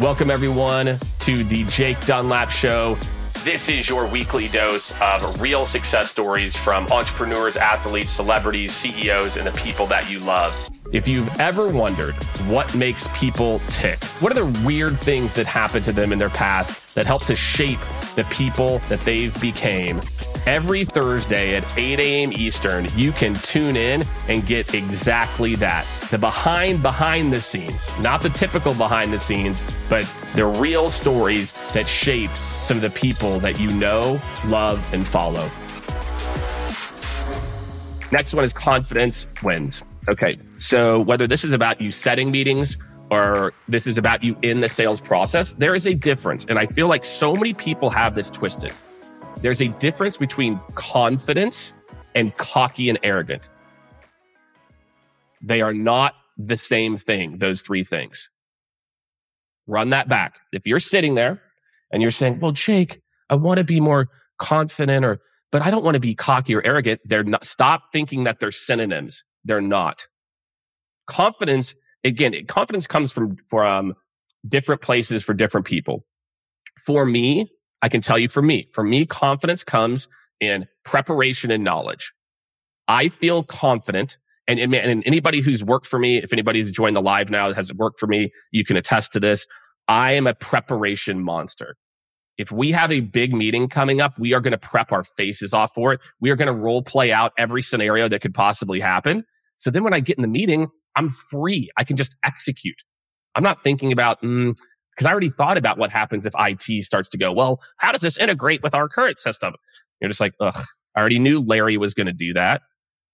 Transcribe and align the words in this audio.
Welcome, 0.00 0.28
everyone, 0.28 0.98
to 1.20 1.44
the 1.44 1.62
Jake 1.66 2.04
Dunlap 2.04 2.50
Show. 2.50 2.98
This 3.44 3.68
is 3.68 3.88
your 3.88 4.08
weekly 4.08 4.48
dose 4.48 4.92
of 5.00 5.40
real 5.40 5.64
success 5.64 6.10
stories 6.10 6.56
from 6.56 6.88
entrepreneurs, 6.88 7.56
athletes, 7.56 8.10
celebrities, 8.10 8.74
CEOs, 8.74 9.36
and 9.36 9.46
the 9.46 9.52
people 9.52 9.86
that 9.86 10.10
you 10.10 10.18
love. 10.18 10.52
If 10.90 11.06
you've 11.06 11.28
ever 11.38 11.68
wondered 11.68 12.14
what 12.48 12.74
makes 12.74 13.08
people 13.14 13.60
tick, 13.68 14.02
what 14.18 14.36
are 14.36 14.44
the 14.44 14.66
weird 14.66 14.98
things 14.98 15.32
that 15.34 15.46
happened 15.46 15.84
to 15.84 15.92
them 15.92 16.12
in 16.12 16.18
their 16.18 16.28
past 16.28 16.92
that 16.96 17.06
help 17.06 17.24
to 17.26 17.36
shape 17.36 17.78
the 18.16 18.24
people 18.30 18.80
that 18.88 19.00
they've 19.02 19.40
became, 19.40 20.00
every 20.46 20.84
Thursday 20.84 21.56
at 21.56 21.64
8 21.78 21.98
a.m. 22.00 22.32
Eastern, 22.32 22.86
you 22.96 23.12
can 23.12 23.34
tune 23.34 23.76
in 23.76 24.04
and 24.28 24.46
get 24.46 24.74
exactly 24.74 25.54
that. 25.56 25.86
The 26.10 26.18
behind 26.18 26.82
behind 26.82 27.32
the 27.32 27.40
scenes, 27.40 27.90
not 28.00 28.22
the 28.22 28.30
typical 28.30 28.74
behind 28.74 29.12
the 29.12 29.18
scenes, 29.18 29.62
but 29.88 30.08
the 30.34 30.46
real 30.46 30.90
stories 30.90 31.52
that 31.72 31.88
shaped 31.88 32.36
some 32.62 32.76
of 32.76 32.82
the 32.82 32.90
people 32.90 33.38
that 33.40 33.60
you 33.60 33.70
know, 33.70 34.20
love, 34.46 34.82
and 34.92 35.06
follow. 35.06 35.50
Next 38.12 38.34
one 38.34 38.44
is 38.44 38.52
confidence 38.52 39.26
wins. 39.42 39.82
Okay. 40.08 40.38
So 40.58 41.00
whether 41.00 41.26
this 41.26 41.44
is 41.44 41.52
about 41.52 41.80
you 41.80 41.90
setting 41.90 42.30
meetings 42.30 42.76
or 43.10 43.52
this 43.68 43.86
is 43.86 43.98
about 43.98 44.22
you 44.22 44.36
in 44.42 44.60
the 44.60 44.68
sales 44.68 45.00
process, 45.00 45.52
there 45.52 45.74
is 45.74 45.86
a 45.86 45.94
difference. 45.94 46.44
And 46.48 46.58
I 46.58 46.66
feel 46.66 46.86
like 46.86 47.04
so 47.04 47.34
many 47.34 47.54
people 47.54 47.90
have 47.90 48.14
this 48.14 48.30
twisted. 48.30 48.72
There's 49.44 49.60
a 49.60 49.68
difference 49.68 50.16
between 50.16 50.58
confidence 50.74 51.74
and 52.14 52.34
cocky 52.38 52.88
and 52.88 52.98
arrogant. 53.02 53.50
They 55.42 55.60
are 55.60 55.74
not 55.74 56.14
the 56.38 56.56
same 56.56 56.96
thing, 56.96 57.36
those 57.40 57.60
three 57.60 57.84
things. 57.84 58.30
Run 59.66 59.90
that 59.90 60.08
back. 60.08 60.38
If 60.52 60.66
you're 60.66 60.80
sitting 60.80 61.14
there 61.14 61.42
and 61.92 62.00
you're 62.00 62.10
saying, 62.10 62.40
well, 62.40 62.52
Jake, 62.52 63.02
I 63.28 63.34
want 63.34 63.58
to 63.58 63.64
be 63.64 63.80
more 63.80 64.08
confident 64.38 65.04
or, 65.04 65.20
but 65.52 65.60
I 65.60 65.70
don't 65.70 65.84
want 65.84 65.96
to 65.96 66.00
be 66.00 66.14
cocky 66.14 66.54
or 66.54 66.64
arrogant. 66.64 67.02
They're 67.04 67.22
not, 67.22 67.44
stop 67.44 67.92
thinking 67.92 68.24
that 68.24 68.40
they're 68.40 68.50
synonyms. 68.50 69.24
They're 69.44 69.60
not. 69.60 70.06
Confidence, 71.06 71.74
again, 72.02 72.34
confidence 72.48 72.86
comes 72.86 73.12
from, 73.12 73.36
from 73.46 73.92
different 74.48 74.80
places 74.80 75.22
for 75.22 75.34
different 75.34 75.66
people. 75.66 76.06
For 76.80 77.04
me, 77.04 77.50
I 77.84 77.90
can 77.90 78.00
tell 78.00 78.18
you 78.18 78.28
for 78.28 78.40
me, 78.40 78.66
for 78.72 78.82
me, 78.82 79.04
confidence 79.04 79.62
comes 79.62 80.08
in 80.40 80.66
preparation 80.86 81.50
and 81.50 81.62
knowledge. 81.62 82.14
I 82.88 83.10
feel 83.10 83.42
confident 83.42 84.16
and, 84.48 84.58
and, 84.58 85.02
anybody 85.04 85.42
who's 85.42 85.62
worked 85.62 85.86
for 85.86 85.98
me, 85.98 86.16
if 86.16 86.32
anybody's 86.32 86.72
joined 86.72 86.96
the 86.96 87.02
live 87.02 87.28
now 87.28 87.52
has 87.52 87.74
worked 87.74 87.98
for 87.98 88.06
me, 88.06 88.32
you 88.52 88.64
can 88.64 88.78
attest 88.78 89.12
to 89.12 89.20
this. 89.20 89.46
I 89.86 90.12
am 90.12 90.26
a 90.26 90.32
preparation 90.32 91.22
monster. 91.22 91.76
If 92.38 92.50
we 92.50 92.70
have 92.72 92.90
a 92.90 93.00
big 93.00 93.34
meeting 93.34 93.68
coming 93.68 94.00
up, 94.00 94.18
we 94.18 94.32
are 94.32 94.40
going 94.40 94.52
to 94.52 94.58
prep 94.58 94.90
our 94.90 95.04
faces 95.04 95.52
off 95.52 95.74
for 95.74 95.92
it. 95.92 96.00
We 96.22 96.30
are 96.30 96.36
going 96.36 96.48
to 96.48 96.54
role 96.54 96.82
play 96.82 97.12
out 97.12 97.32
every 97.36 97.60
scenario 97.60 98.08
that 98.08 98.22
could 98.22 98.34
possibly 98.34 98.80
happen. 98.80 99.24
So 99.58 99.70
then 99.70 99.84
when 99.84 99.92
I 99.92 100.00
get 100.00 100.16
in 100.16 100.22
the 100.22 100.28
meeting, 100.28 100.68
I'm 100.96 101.10
free. 101.10 101.68
I 101.76 101.84
can 101.84 101.98
just 101.98 102.16
execute. 102.24 102.82
I'm 103.34 103.42
not 103.42 103.62
thinking 103.62 103.92
about, 103.92 104.22
mm, 104.22 104.56
because 104.94 105.06
I 105.06 105.10
already 105.10 105.30
thought 105.30 105.56
about 105.56 105.78
what 105.78 105.90
happens 105.90 106.24
if 106.24 106.34
IT 106.38 106.84
starts 106.84 107.08
to 107.10 107.18
go, 107.18 107.32
well, 107.32 107.60
how 107.78 107.92
does 107.92 108.02
this 108.02 108.16
integrate 108.16 108.62
with 108.62 108.74
our 108.74 108.88
current 108.88 109.18
system? 109.18 109.54
You're 110.00 110.08
just 110.08 110.20
like, 110.20 110.34
ugh, 110.40 110.64
I 110.94 111.00
already 111.00 111.18
knew 111.18 111.40
Larry 111.40 111.76
was 111.76 111.94
going 111.94 112.06
to 112.06 112.12
do 112.12 112.32
that. 112.34 112.62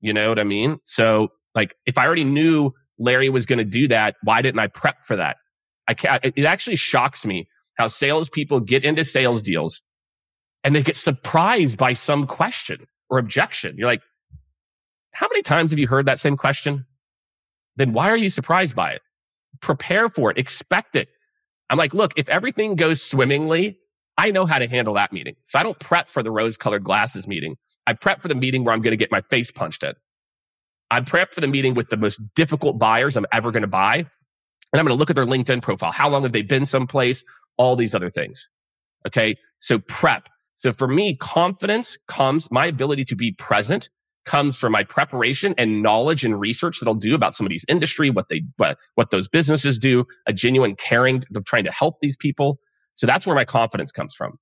You 0.00 0.12
know 0.12 0.28
what 0.28 0.38
I 0.38 0.44
mean? 0.44 0.78
So 0.84 1.28
like, 1.54 1.74
if 1.86 1.98
I 1.98 2.06
already 2.06 2.24
knew 2.24 2.72
Larry 2.98 3.28
was 3.28 3.46
going 3.46 3.58
to 3.58 3.64
do 3.64 3.88
that, 3.88 4.16
why 4.22 4.42
didn't 4.42 4.58
I 4.58 4.68
prep 4.68 5.04
for 5.04 5.16
that? 5.16 5.36
I 5.88 5.94
can't, 5.94 6.24
it 6.24 6.44
actually 6.44 6.76
shocks 6.76 7.24
me 7.24 7.48
how 7.76 7.86
salespeople 7.86 8.60
get 8.60 8.84
into 8.84 9.04
sales 9.04 9.42
deals 9.42 9.82
and 10.64 10.74
they 10.74 10.82
get 10.82 10.96
surprised 10.96 11.78
by 11.78 11.92
some 11.92 12.26
question 12.26 12.86
or 13.08 13.18
objection. 13.18 13.76
You're 13.76 13.86
like, 13.86 14.02
how 15.12 15.28
many 15.28 15.42
times 15.42 15.70
have 15.70 15.78
you 15.78 15.86
heard 15.86 16.06
that 16.06 16.20
same 16.20 16.36
question? 16.36 16.86
Then 17.76 17.92
why 17.92 18.10
are 18.10 18.16
you 18.16 18.30
surprised 18.30 18.74
by 18.74 18.92
it? 18.92 19.02
Prepare 19.60 20.08
for 20.08 20.30
it. 20.30 20.38
Expect 20.38 20.96
it. 20.96 21.08
I'm 21.70 21.78
like, 21.78 21.94
look, 21.94 22.12
if 22.16 22.28
everything 22.28 22.76
goes 22.76 23.02
swimmingly, 23.02 23.78
I 24.18 24.30
know 24.30 24.46
how 24.46 24.58
to 24.58 24.68
handle 24.68 24.94
that 24.94 25.12
meeting. 25.12 25.36
So 25.44 25.58
I 25.58 25.62
don't 25.62 25.78
prep 25.78 26.10
for 26.10 26.22
the 26.22 26.30
rose 26.30 26.56
colored 26.56 26.84
glasses 26.84 27.26
meeting. 27.26 27.56
I 27.86 27.92
prep 27.92 28.22
for 28.22 28.28
the 28.28 28.34
meeting 28.34 28.64
where 28.64 28.74
I'm 28.74 28.82
going 28.82 28.92
to 28.92 28.96
get 28.96 29.12
my 29.12 29.20
face 29.22 29.50
punched 29.50 29.82
in. 29.82 29.92
I 30.90 31.00
prep 31.00 31.34
for 31.34 31.40
the 31.40 31.48
meeting 31.48 31.74
with 31.74 31.88
the 31.88 31.96
most 31.96 32.20
difficult 32.34 32.78
buyers 32.78 33.16
I'm 33.16 33.26
ever 33.32 33.50
going 33.50 33.62
to 33.62 33.68
buy. 33.68 33.96
And 33.96 34.80
I'm 34.80 34.84
going 34.84 34.96
to 34.96 34.98
look 34.98 35.10
at 35.10 35.16
their 35.16 35.26
LinkedIn 35.26 35.62
profile. 35.62 35.92
How 35.92 36.08
long 36.08 36.22
have 36.22 36.32
they 36.32 36.42
been 36.42 36.66
someplace? 36.66 37.24
All 37.58 37.76
these 37.76 37.94
other 37.94 38.10
things. 38.10 38.48
Okay. 39.06 39.36
So 39.58 39.78
prep. 39.78 40.28
So 40.54 40.72
for 40.72 40.88
me, 40.88 41.16
confidence 41.16 41.98
comes 42.08 42.50
my 42.50 42.66
ability 42.66 43.04
to 43.06 43.16
be 43.16 43.32
present 43.32 43.90
comes 44.26 44.58
from 44.58 44.72
my 44.72 44.84
preparation 44.84 45.54
and 45.56 45.82
knowledge 45.82 46.24
and 46.24 46.38
research 46.38 46.80
that 46.80 46.88
I'll 46.88 46.94
do 46.94 47.14
about 47.14 47.34
somebody's 47.34 47.64
industry, 47.68 48.10
what 48.10 48.28
they, 48.28 48.42
what, 48.56 48.76
what 48.96 49.10
those 49.10 49.28
businesses 49.28 49.78
do, 49.78 50.04
a 50.26 50.32
genuine 50.32 50.74
caring 50.74 51.24
of 51.34 51.44
trying 51.44 51.64
to 51.64 51.72
help 51.72 52.00
these 52.00 52.16
people. 52.16 52.58
So 52.94 53.06
that's 53.06 53.26
where 53.26 53.36
my 53.36 53.44
confidence 53.44 53.92
comes 53.92 54.14
from. 54.14 54.38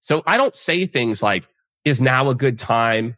So 0.00 0.22
I 0.26 0.36
don't 0.36 0.56
say 0.56 0.84
things 0.86 1.22
like, 1.22 1.48
is 1.84 2.00
now 2.00 2.28
a 2.28 2.34
good 2.34 2.58
time? 2.58 3.16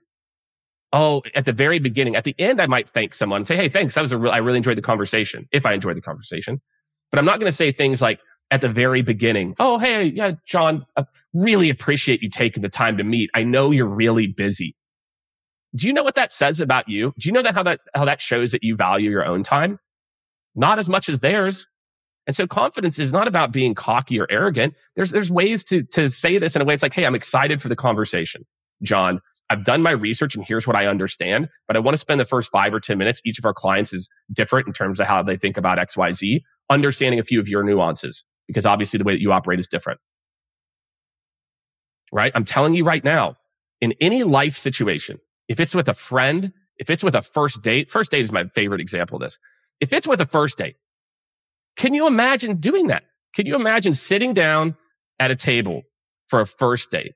Oh, 0.92 1.22
at 1.34 1.44
the 1.44 1.52
very 1.52 1.78
beginning, 1.78 2.14
at 2.14 2.24
the 2.24 2.34
end, 2.38 2.60
I 2.60 2.66
might 2.66 2.88
thank 2.88 3.14
someone 3.14 3.38
and 3.38 3.46
say, 3.46 3.56
Hey, 3.56 3.68
thanks. 3.68 3.94
That 3.94 4.02
was 4.02 4.12
a 4.12 4.18
real, 4.18 4.30
I 4.30 4.38
really 4.38 4.58
enjoyed 4.58 4.78
the 4.78 4.82
conversation. 4.82 5.48
If 5.50 5.66
I 5.66 5.72
enjoyed 5.72 5.96
the 5.96 6.02
conversation, 6.02 6.60
but 7.10 7.18
I'm 7.18 7.24
not 7.24 7.40
going 7.40 7.50
to 7.50 7.56
say 7.56 7.72
things 7.72 8.00
like 8.00 8.20
at 8.50 8.60
the 8.60 8.68
very 8.68 9.02
beginning. 9.02 9.54
Oh, 9.58 9.78
Hey, 9.78 10.04
yeah, 10.04 10.32
John, 10.46 10.84
I 10.96 11.04
really 11.32 11.68
appreciate 11.68 12.22
you 12.22 12.30
taking 12.30 12.62
the 12.62 12.68
time 12.68 12.96
to 12.98 13.04
meet. 13.04 13.30
I 13.34 13.42
know 13.42 13.70
you're 13.70 13.86
really 13.86 14.28
busy 14.28 14.76
do 15.74 15.86
you 15.86 15.92
know 15.92 16.04
what 16.04 16.14
that 16.14 16.32
says 16.32 16.60
about 16.60 16.88
you? 16.88 17.12
Do 17.18 17.28
you 17.28 17.32
know 17.32 17.42
that 17.42 17.54
how 17.54 17.62
that, 17.64 17.80
how 17.94 18.04
that 18.04 18.20
shows 18.20 18.52
that 18.52 18.62
you 18.62 18.76
value 18.76 19.10
your 19.10 19.24
own 19.24 19.42
time? 19.42 19.78
Not 20.54 20.78
as 20.78 20.88
much 20.88 21.08
as 21.08 21.20
theirs. 21.20 21.66
And 22.26 22.34
so 22.34 22.46
confidence 22.46 22.98
is 22.98 23.12
not 23.12 23.28
about 23.28 23.52
being 23.52 23.74
cocky 23.74 24.18
or 24.18 24.26
arrogant. 24.30 24.74
There's, 24.96 25.10
there's 25.10 25.30
ways 25.30 25.64
to, 25.64 25.82
to 25.92 26.08
say 26.08 26.38
this 26.38 26.54
in 26.56 26.62
a 26.62 26.64
way. 26.64 26.74
It's 26.74 26.82
like, 26.82 26.94
Hey, 26.94 27.04
I'm 27.04 27.14
excited 27.14 27.60
for 27.60 27.68
the 27.68 27.76
conversation. 27.76 28.46
John, 28.82 29.20
I've 29.50 29.64
done 29.64 29.82
my 29.82 29.90
research 29.90 30.34
and 30.34 30.46
here's 30.46 30.66
what 30.66 30.76
I 30.76 30.86
understand, 30.86 31.48
but 31.66 31.76
I 31.76 31.80
want 31.80 31.94
to 31.94 31.98
spend 31.98 32.20
the 32.20 32.24
first 32.24 32.50
five 32.50 32.72
or 32.72 32.80
10 32.80 32.96
minutes. 32.96 33.20
Each 33.24 33.38
of 33.38 33.44
our 33.44 33.52
clients 33.52 33.92
is 33.92 34.08
different 34.32 34.66
in 34.66 34.72
terms 34.72 35.00
of 35.00 35.06
how 35.06 35.22
they 35.22 35.36
think 35.36 35.56
about 35.56 35.78
XYZ, 35.78 36.42
understanding 36.70 37.20
a 37.20 37.24
few 37.24 37.40
of 37.40 37.48
your 37.48 37.62
nuances, 37.62 38.24
because 38.46 38.64
obviously 38.64 38.98
the 38.98 39.04
way 39.04 39.12
that 39.12 39.20
you 39.20 39.32
operate 39.32 39.58
is 39.58 39.68
different. 39.68 40.00
Right? 42.10 42.32
I'm 42.34 42.44
telling 42.44 42.74
you 42.74 42.84
right 42.84 43.04
now, 43.04 43.36
in 43.80 43.92
any 44.00 44.22
life 44.22 44.56
situation, 44.56 45.18
if 45.48 45.60
it's 45.60 45.74
with 45.74 45.88
a 45.88 45.94
friend, 45.94 46.52
if 46.76 46.90
it's 46.90 47.04
with 47.04 47.14
a 47.14 47.22
first 47.22 47.62
date, 47.62 47.90
first 47.90 48.10
date 48.10 48.20
is 48.22 48.32
my 48.32 48.44
favorite 48.48 48.80
example 48.80 49.16
of 49.16 49.22
this. 49.22 49.38
If 49.80 49.92
it's 49.92 50.06
with 50.06 50.20
a 50.20 50.26
first 50.26 50.58
date, 50.58 50.76
can 51.76 51.94
you 51.94 52.06
imagine 52.06 52.56
doing 52.56 52.88
that? 52.88 53.04
Can 53.34 53.46
you 53.46 53.56
imagine 53.56 53.94
sitting 53.94 54.32
down 54.32 54.76
at 55.18 55.30
a 55.30 55.36
table 55.36 55.82
for 56.28 56.40
a 56.40 56.46
first 56.46 56.90
date? 56.90 57.14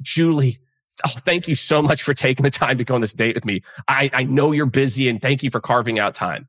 Julie, 0.00 0.58
oh, 1.06 1.14
thank 1.24 1.46
you 1.46 1.54
so 1.54 1.80
much 1.80 2.02
for 2.02 2.14
taking 2.14 2.42
the 2.42 2.50
time 2.50 2.78
to 2.78 2.84
go 2.84 2.94
on 2.94 3.00
this 3.00 3.12
date 3.12 3.34
with 3.36 3.44
me. 3.44 3.62
I, 3.86 4.10
I 4.12 4.24
know 4.24 4.52
you're 4.52 4.66
busy 4.66 5.08
and 5.08 5.22
thank 5.22 5.42
you 5.42 5.50
for 5.50 5.60
carving 5.60 5.98
out 5.98 6.14
time. 6.14 6.48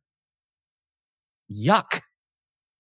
Yuck. 1.52 2.02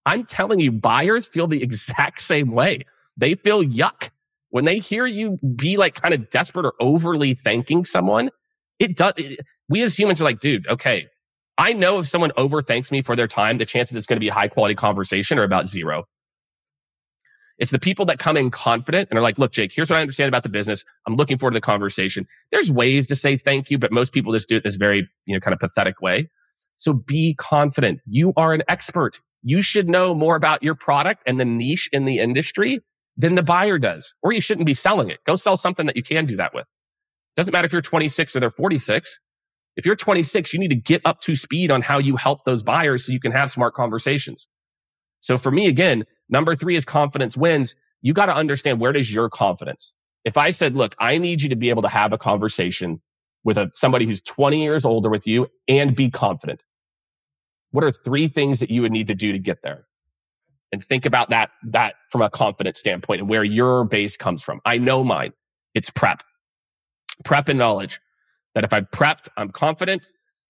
I'm 0.06 0.25
telling 0.25 0.59
you, 0.59 0.72
buyers 0.72 1.28
feel 1.28 1.47
the 1.47 1.63
exact 1.63 2.22
same 2.22 2.52
way. 2.52 2.85
They 3.16 3.35
feel 3.35 3.63
yuck 3.63 4.09
when 4.53 4.66
they 4.66 4.78
hear 4.78 5.08
you 5.08 5.40
be 5.56 5.78
like 5.78 5.96
kind 5.96 6.14
of 6.14 6.30
desperate 6.30 6.64
or 6.64 6.74
overly 6.80 7.34
thanking 7.34 7.86
someone, 7.86 8.30
it 8.78 8.96
does. 8.96 9.14
It, 9.18 9.40
we 9.68 9.81
as 9.81 9.97
humans 9.97 10.22
are 10.22 10.25
like, 10.25 10.41
dude, 10.41 10.68
okay, 10.68 11.08
I 11.58 11.73
know 11.73 11.97
if 11.97 12.08
someone 12.08 12.32
over 12.38 12.61
thanks 12.61 12.91
me 12.91 13.02
for 13.02 13.16
their 13.16 13.28
time, 13.28 13.58
the 13.58 13.66
chances 13.66 13.97
it's 13.97 14.05
going 14.05 14.17
to 14.17 14.20
be 14.20 14.28
a 14.28 14.34
high 14.34 14.47
quality 14.47 14.76
conversation 14.76 15.40
are 15.40 15.44
about 15.44 15.66
zero. 15.66 16.03
It's 17.58 17.72
the 17.72 17.79
people 17.79 18.05
that 18.05 18.20
come 18.20 18.38
in 18.38 18.52
confident 18.52 19.09
and 19.09 19.17
are 19.17 19.23
like, 19.23 19.40
look, 19.40 19.53
Jake, 19.53 19.73
here's 19.73 19.90
what 19.90 19.97
I 19.97 20.02
understand 20.02 20.28
about 20.28 20.44
the 20.44 20.50
business. 20.50 20.85
I'm 21.08 21.16
looking 21.16 21.40
forward 21.40 21.53
to 21.53 21.58
the 21.58 21.61
conversation. 21.61 22.28
There's 22.52 22.72
ways 22.72 23.08
to 23.08 23.16
say 23.16 23.38
thank 23.38 23.72
you, 23.72 23.79
but 23.79 23.91
most 23.91 24.14
people 24.14 24.34
just 24.34 24.47
do 24.47 24.58
it 24.58 24.64
this 24.64 24.76
very, 24.76 25.09
you 25.26 25.35
know, 25.35 25.40
kind 25.40 25.56
of 25.56 25.59
pathetic 25.61 25.99
way. 25.99 26.29
So 26.78 26.94
be 26.94 27.34
confident. 27.40 28.02
You 28.06 28.34
are 28.38 28.53
an 28.53 28.61
expert. 28.67 29.20
You 29.41 29.64
should 29.64 29.90
know 29.90 30.14
more 30.14 30.35
about 30.35 30.61
your 30.61 30.76
product 30.76 31.23
and 31.26 31.40
the 31.40 31.46
niche 31.46 31.90
in 31.91 32.06
the 32.06 32.20
industry 32.20 32.82
than 33.17 33.35
the 33.35 33.43
buyer 33.43 33.77
does, 33.77 34.13
or 34.23 34.31
you 34.31 34.41
shouldn't 34.41 34.65
be 34.65 34.73
selling 34.73 35.09
it. 35.09 35.19
Go 35.25 35.35
sell 35.35 35.57
something 35.57 35.85
that 35.85 35.95
you 35.95 36.03
can 36.03 36.25
do 36.25 36.35
that 36.37 36.53
with. 36.53 36.67
Doesn't 37.35 37.51
matter 37.51 37.65
if 37.65 37.73
you're 37.73 37.81
26 37.81 38.35
or 38.35 38.39
they're 38.39 38.49
46. 38.49 39.19
If 39.75 39.85
you're 39.85 39.95
26, 39.95 40.53
you 40.53 40.59
need 40.59 40.69
to 40.69 40.75
get 40.75 41.01
up 41.05 41.19
to 41.21 41.35
speed 41.35 41.71
on 41.71 41.81
how 41.81 41.97
you 41.97 42.15
help 42.15 42.45
those 42.45 42.63
buyers 42.63 43.05
so 43.05 43.11
you 43.11 43.19
can 43.19 43.31
have 43.31 43.49
smart 43.49 43.73
conversations. 43.73 44.47
So 45.19 45.37
for 45.37 45.51
me, 45.51 45.67
again, 45.67 46.05
number 46.29 46.55
three 46.55 46.75
is 46.75 46.85
confidence 46.85 47.35
wins. 47.35 47.75
You 48.01 48.13
got 48.13 48.27
to 48.27 48.35
understand 48.35 48.79
where 48.79 48.91
does 48.91 49.13
your 49.13 49.29
confidence? 49.29 49.95
If 50.25 50.37
I 50.37 50.51
said, 50.51 50.75
look, 50.75 50.95
I 50.99 51.17
need 51.17 51.41
you 51.41 51.49
to 51.49 51.55
be 51.55 51.69
able 51.69 51.81
to 51.81 51.89
have 51.89 52.13
a 52.13 52.17
conversation 52.17 53.01
with 53.43 53.57
a, 53.57 53.69
somebody 53.73 54.05
who's 54.05 54.21
20 54.21 54.61
years 54.61 54.85
older 54.85 55.09
with 55.09 55.25
you 55.27 55.47
and 55.67 55.95
be 55.95 56.09
confident. 56.09 56.63
What 57.71 57.83
are 57.83 57.91
three 57.91 58.27
things 58.27 58.59
that 58.59 58.69
you 58.69 58.81
would 58.83 58.91
need 58.91 59.07
to 59.07 59.15
do 59.15 59.31
to 59.31 59.39
get 59.39 59.63
there? 59.63 59.85
And 60.73 60.84
think 60.84 61.05
about 61.05 61.29
that, 61.29 61.52
that 61.64 61.93
from 62.09 62.23
a 62.23 62.29
confidence 62.31 62.79
standpoint 62.79 63.22
and 63.22 63.29
where 63.29 63.43
your 63.43 63.85
base 63.85 64.17
comes 64.17 64.41
from. 64.41 64.59
I 64.66 64.79
know 64.79 65.03
mine. 65.03 65.31
It's 65.75 65.91
prep, 65.91 66.23
prep 67.23 67.47
and 67.47 67.59
knowledge 67.59 67.99
that 68.55 68.64
if 68.64 68.73
I've 68.73 68.90
prepped, 68.90 69.29
I'm 69.37 69.52
confident. 69.52 70.09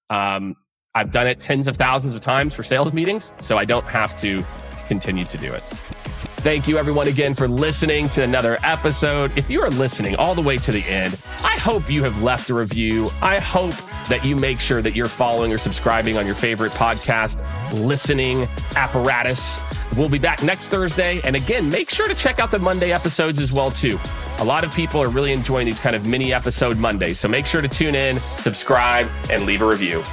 Um, 0.10 0.56
I've 0.96 1.12
done 1.12 1.28
it 1.28 1.42
tens 1.42 1.68
of 1.68 1.76
thousands 1.76 2.16
of 2.16 2.22
times 2.22 2.54
for 2.54 2.64
sales 2.64 2.94
meetings, 2.94 3.34
so 3.40 3.58
I 3.58 3.66
don't 3.66 3.88
have 3.88 4.16
to 4.22 4.44
continue 4.88 5.26
to 5.26 5.38
do 5.38 5.54
it. 5.54 6.13
Thank 6.44 6.68
you, 6.68 6.78
everyone, 6.78 7.08
again 7.08 7.36
for 7.36 7.48
listening 7.48 8.10
to 8.10 8.22
another 8.22 8.58
episode. 8.64 9.32
If 9.38 9.50
you 9.50 9.62
are 9.62 9.70
listening 9.70 10.18
all 10.18 10.36
the 10.36 10.42
way 10.42 10.58
to 10.58 10.74
the 10.74 10.84
end, 10.84 11.18
I 11.42 11.56
hope 11.56 11.90
you 11.90 12.04
have 12.04 12.22
left 12.22 12.50
a 12.50 12.54
review. 12.54 13.10
I 13.22 13.40
hope 13.40 13.74
that 14.10 14.26
you 14.26 14.36
make 14.36 14.60
sure 14.60 14.82
that 14.82 14.94
you're 14.94 15.08
following 15.08 15.54
or 15.54 15.58
subscribing 15.58 16.18
on 16.18 16.26
your 16.26 16.36
favorite 16.36 16.74
podcast 16.74 17.42
listening 17.72 18.46
apparatus. 18.76 19.58
We'll 19.96 20.10
be 20.10 20.20
back 20.20 20.44
next 20.44 20.68
Thursday. 20.68 21.22
And 21.24 21.38
again, 21.38 21.70
make 21.70 21.90
sure 21.90 22.10
to 22.10 22.14
check 22.14 22.42
out 22.42 22.52
the 22.52 22.60
Monday 22.60 22.92
episodes 22.92 23.40
as 23.40 23.54
well, 23.54 23.72
too. 23.72 23.98
A 24.40 24.44
lot 24.44 24.66
of 24.66 24.76
people 24.76 25.02
are 25.02 25.08
really 25.08 25.32
enjoying 25.32 25.66
these 25.66 25.80
kind 25.80 25.96
of 25.96 26.06
mini 26.06 26.34
episode 26.34 26.78
Mondays. 26.78 27.22
So 27.22 27.30
make 27.30 27.46
sure 27.46 27.62
to 27.62 27.70
tune 27.70 27.96
in, 27.96 28.20
subscribe, 28.38 29.08
and 29.30 29.46
leave 29.46 29.62
a 29.62 29.66
review. 29.66 30.04